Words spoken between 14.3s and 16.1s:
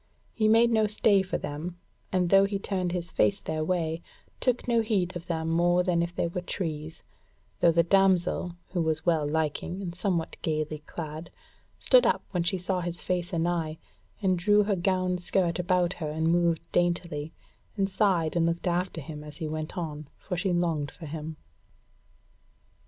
drew her gown skirt about her